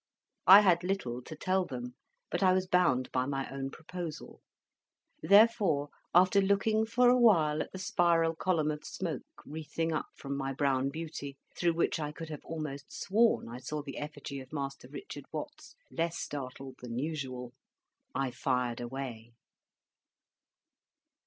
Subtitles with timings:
[0.47, 1.93] I had little to tell them,
[2.31, 4.41] but I was bound by my own proposal.
[5.21, 10.53] Therefore, after looking for awhile at the spiral column of smoke wreathing up from my
[10.53, 14.87] brown beauty, through which I could have almost sworn I saw the effigy of Master
[14.87, 17.53] Richard Watts less startled than usual,
[18.15, 19.33] I fired away.